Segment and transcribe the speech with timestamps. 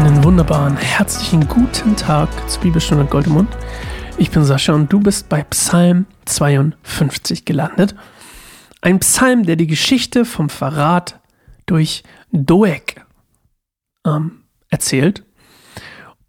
[0.00, 3.54] Einen wunderbaren, herzlichen guten Tag zur Bibelstunde Goldemund.
[4.16, 7.94] Ich bin Sascha und du bist bei Psalm 52 gelandet.
[8.80, 11.20] Ein Psalm, der die Geschichte vom Verrat
[11.66, 12.02] durch
[12.32, 13.04] Doeg
[14.06, 14.40] ähm,
[14.70, 15.22] erzählt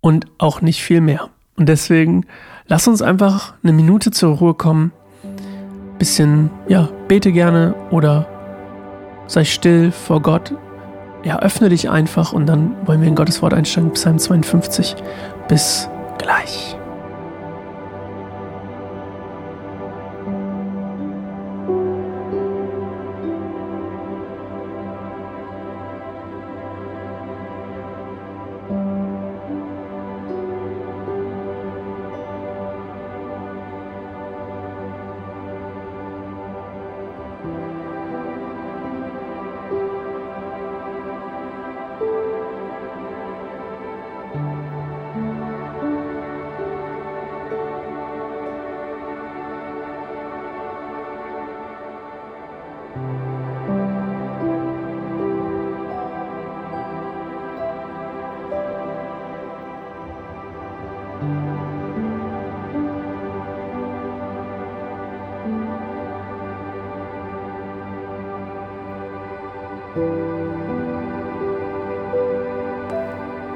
[0.00, 1.30] und auch nicht viel mehr.
[1.54, 2.26] Und deswegen
[2.66, 4.90] lass uns einfach eine Minute zur Ruhe kommen.
[5.96, 8.26] Bisschen, ja, bete gerne oder
[9.28, 10.54] sei still vor Gott
[11.24, 14.96] ja, öffne dich einfach und dann wollen wir in Gottes Wort einsteigen, Psalm 52.
[15.48, 15.88] Bis
[16.18, 16.79] gleich.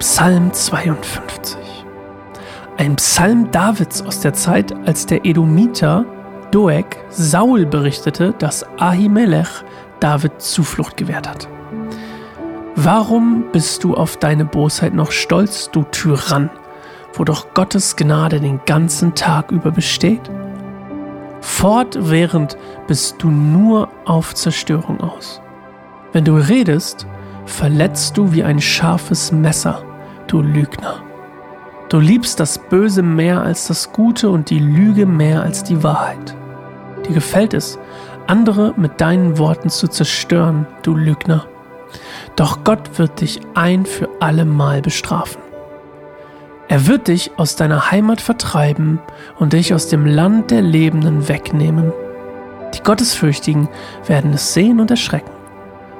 [0.00, 1.56] Psalm 52.
[2.76, 6.04] Ein Psalm Davids aus der Zeit, als der Edomiter
[6.50, 9.62] Doeg Saul berichtete, dass Ahimelech
[10.00, 11.48] David Zuflucht gewährt hat.
[12.74, 16.50] Warum bist du auf deine Bosheit noch stolz, du Tyrann,
[17.12, 20.28] wo doch Gottes Gnade den ganzen Tag über besteht?
[21.40, 22.56] Fortwährend
[22.88, 25.40] bist du nur auf Zerstörung aus.
[26.14, 27.08] Wenn du redest,
[27.44, 29.82] verletzt du wie ein scharfes Messer,
[30.28, 31.02] du Lügner.
[31.88, 36.36] Du liebst das Böse mehr als das Gute und die Lüge mehr als die Wahrheit.
[37.04, 37.80] Dir gefällt es,
[38.28, 41.46] andere mit deinen Worten zu zerstören, du Lügner.
[42.36, 45.42] Doch Gott wird dich ein für alle Mal bestrafen.
[46.68, 49.00] Er wird dich aus deiner Heimat vertreiben
[49.40, 51.92] und dich aus dem Land der Lebenden wegnehmen.
[52.72, 53.68] Die Gottesfürchtigen
[54.06, 55.33] werden es sehen und erschrecken.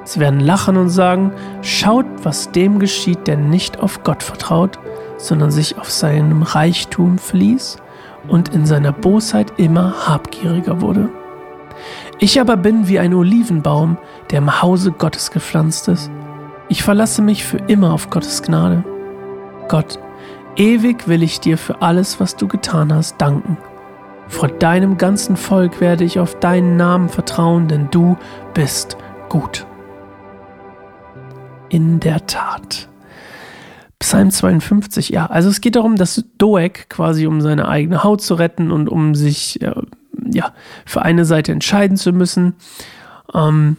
[0.05, 4.79] Sie werden lachen und sagen, schaut, was dem geschieht, der nicht auf Gott vertraut,
[5.17, 7.77] sondern sich auf seinem Reichtum verließ
[8.27, 11.09] und in seiner Bosheit immer habgieriger wurde.
[12.19, 13.97] Ich aber bin wie ein Olivenbaum,
[14.31, 16.09] der im Hause Gottes gepflanzt ist.
[16.69, 18.83] Ich verlasse mich für immer auf Gottes Gnade.
[19.67, 19.99] Gott,
[20.55, 23.57] ewig will ich dir für alles, was du getan hast, danken.
[24.27, 28.17] Vor deinem ganzen Volk werde ich auf deinen Namen vertrauen, denn du
[28.53, 28.97] bist
[29.29, 29.65] gut.
[31.69, 32.87] In der Tat.
[33.99, 35.25] Psalm 52, ja.
[35.25, 39.15] Also es geht darum, dass Doeg quasi um seine eigene Haut zu retten und um
[39.15, 39.73] sich äh,
[40.31, 40.53] ja,
[40.85, 42.55] für eine Seite entscheiden zu müssen.
[43.33, 43.77] Ähm,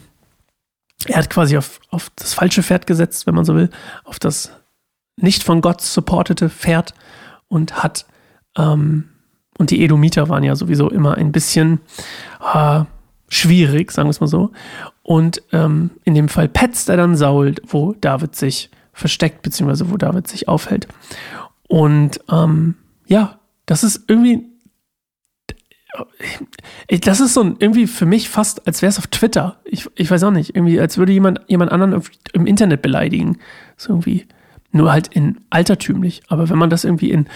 [1.06, 3.70] er hat quasi auf, auf das falsche Pferd gesetzt, wenn man so will,
[4.04, 4.50] auf das
[5.16, 6.94] nicht von Gott supportete Pferd
[7.48, 8.06] und hat,
[8.56, 9.04] ähm,
[9.58, 11.80] und die Edomiter waren ja sowieso immer ein bisschen
[12.52, 12.84] äh,
[13.28, 14.52] schwierig, sagen wir es mal so.
[15.02, 19.96] Und ähm, in dem Fall petzt er dann Saul, wo David sich versteckt, beziehungsweise wo
[19.96, 20.88] David sich aufhält.
[21.68, 22.76] Und ähm,
[23.06, 24.44] ja, das ist irgendwie
[27.00, 29.58] das ist so ein, irgendwie für mich fast, als wäre es auf Twitter.
[29.64, 30.54] Ich, ich weiß auch nicht.
[30.54, 33.38] Irgendwie, als würde jemand jemand anderen im Internet beleidigen.
[33.76, 34.26] So irgendwie.
[34.72, 36.22] Nur halt in altertümlich.
[36.28, 37.26] Aber wenn man das irgendwie in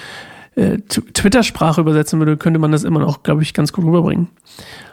[0.56, 4.28] äh, Twitter-Sprache übersetzen würde, könnte man das immer noch, glaube ich, ganz gut rüberbringen.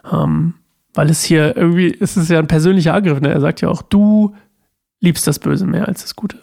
[0.10, 0.54] Ähm,
[0.98, 3.22] weil es hier irgendwie, es ist ja ein persönlicher Angriff.
[3.22, 3.30] Ne?
[3.32, 4.36] Er sagt ja auch, du
[5.00, 6.40] liebst das Böse mehr als das Gute.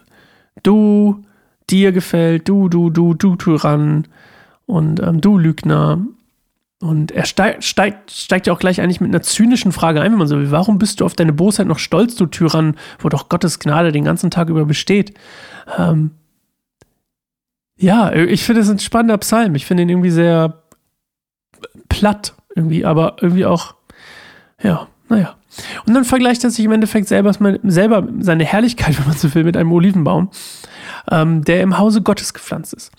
[0.63, 1.25] Du,
[1.69, 4.07] dir gefällt, du, du, du, du Tyrann
[4.65, 5.99] und ähm, du Lügner
[6.79, 10.19] und er steigt, steigt, steigt ja auch gleich eigentlich mit einer zynischen Frage ein, wenn
[10.19, 10.51] man so will.
[10.51, 14.05] Warum bist du auf deine Bosheit noch stolz, du Tyrann, wo doch Gottes Gnade den
[14.05, 15.13] ganzen Tag über besteht?
[15.77, 16.11] Ähm
[17.77, 19.55] ja, ich finde es ein spannender Psalm.
[19.55, 20.63] Ich finde ihn irgendwie sehr
[21.89, 23.75] platt, irgendwie, aber irgendwie auch,
[24.61, 25.35] ja, naja.
[25.85, 29.43] Und dann vergleicht er sich im Endeffekt selber, selber seine Herrlichkeit, wenn man so will,
[29.43, 30.29] mit einem Olivenbaum,
[31.11, 32.91] ähm, der im Hause Gottes gepflanzt ist.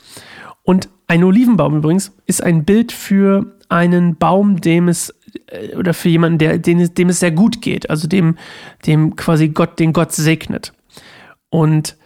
[0.62, 5.14] Und ein Olivenbaum übrigens ist ein Bild für einen Baum, dem es
[5.48, 8.36] äh, oder für jemanden, der, dem, dem es sehr gut geht, also dem,
[8.86, 10.72] dem quasi Gott, den Gott segnet.
[11.48, 11.96] Und,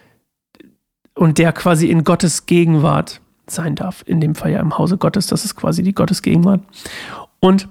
[1.15, 4.03] und der quasi in Gottes Gegenwart sein darf.
[4.07, 6.61] In dem Fall ja im Hause Gottes, das ist quasi die Gottes Gegenwart.
[7.41, 7.69] Und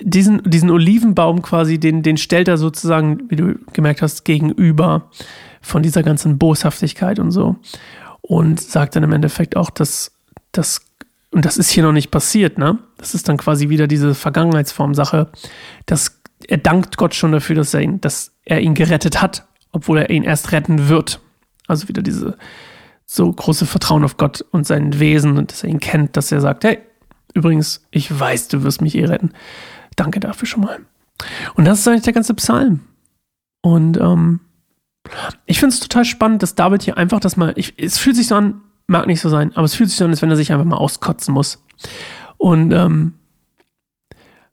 [0.00, 5.10] diesen, diesen Olivenbaum quasi, den, den stellt er sozusagen, wie du gemerkt hast, gegenüber
[5.60, 7.56] von dieser ganzen Boshaftigkeit und so.
[8.20, 10.12] Und sagt dann im Endeffekt auch, dass
[10.52, 10.80] das,
[11.30, 12.78] und das ist hier noch nicht passiert, ne?
[12.96, 15.30] Das ist dann quasi wieder diese Vergangenheitsform-Sache,
[15.86, 19.98] dass er dankt Gott schon dafür, dass er ihn, dass er ihn gerettet hat, obwohl
[19.98, 21.20] er ihn erst retten wird.
[21.66, 22.36] Also wieder diese
[23.06, 26.40] so große Vertrauen auf Gott und sein Wesen und dass er ihn kennt, dass er
[26.40, 26.78] sagt, hey,
[27.34, 29.32] übrigens, ich weiß, du wirst mich eh retten.
[29.96, 30.80] Danke dafür schon mal.
[31.54, 32.80] Und das ist eigentlich der ganze Psalm.
[33.60, 34.40] Und ähm,
[35.46, 38.28] ich finde es total spannend, dass David hier einfach das mal, ich, es fühlt sich
[38.28, 40.36] so an, mag nicht so sein, aber es fühlt sich so an, als wenn er
[40.36, 41.64] sich einfach mal auskotzen muss.
[42.36, 43.14] Und ähm,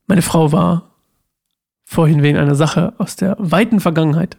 [0.07, 0.91] meine Frau war
[1.85, 4.37] vorhin wegen einer Sache aus der weiten Vergangenheit,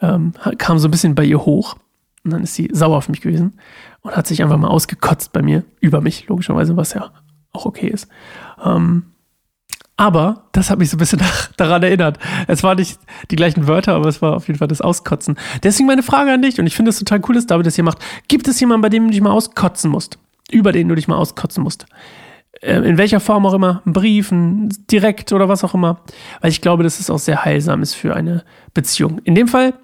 [0.00, 1.76] ähm, kam so ein bisschen bei ihr hoch.
[2.24, 3.58] Und dann ist sie sauer auf mich gewesen
[4.00, 7.12] und hat sich einfach mal ausgekotzt bei mir, über mich, logischerweise, was ja
[7.54, 8.08] auch okay ist.
[8.62, 9.04] Ähm,
[9.96, 11.22] aber das hat mich so ein bisschen
[11.56, 12.18] daran erinnert.
[12.48, 12.98] Es waren nicht
[13.30, 15.38] die gleichen Wörter, aber es war auf jeden Fall das Auskotzen.
[15.62, 17.84] Deswegen meine Frage an dich, und ich finde es total cool, dass David das hier
[17.84, 17.98] macht.
[18.28, 20.18] Gibt es jemanden, bei dem du dich mal auskotzen musst?
[20.50, 21.86] Über den du dich mal auskotzen musst?
[22.60, 26.00] Äh, in welcher Form auch immer, ein Brief, ein Direkt oder was auch immer.
[26.40, 29.20] Weil ich glaube, dass es auch sehr heilsam ist für eine Beziehung.
[29.20, 29.74] In dem Fall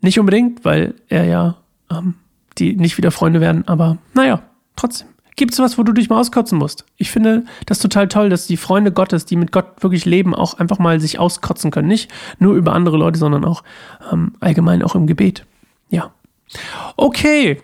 [0.00, 1.56] nicht unbedingt, weil er ja
[1.90, 2.14] ähm,
[2.58, 4.42] die nicht wieder Freunde werden, aber naja,
[4.76, 5.08] trotzdem.
[5.36, 6.84] Gibt es was, wo du dich mal auskotzen musst?
[6.96, 10.54] Ich finde das total toll, dass die Freunde Gottes, die mit Gott wirklich leben, auch
[10.54, 11.88] einfach mal sich auskotzen können.
[11.88, 13.64] Nicht nur über andere Leute, sondern auch
[14.12, 15.44] ähm, allgemein auch im Gebet.
[15.88, 16.12] Ja.
[16.96, 17.60] Okay.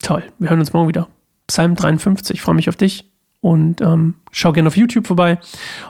[0.00, 0.22] Toll.
[0.38, 1.08] Wir hören uns morgen wieder.
[1.46, 2.36] Psalm 53.
[2.36, 3.10] Ich freue mich auf dich.
[3.40, 5.38] Und ähm, schau gerne auf YouTube vorbei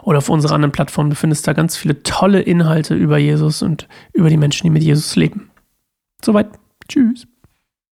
[0.03, 1.09] oder auf unserer anderen Plattform.
[1.09, 4.83] Du findest da ganz viele tolle Inhalte über Jesus und über die Menschen, die mit
[4.83, 5.51] Jesus leben.
[6.21, 6.49] Soweit.
[6.89, 7.29] Tschüss.